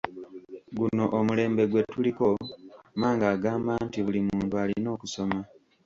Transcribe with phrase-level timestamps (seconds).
[0.77, 2.25] Guno omulembe gwe tuliko
[2.95, 5.39] mmange agamba nti buli muntu alina okusoma.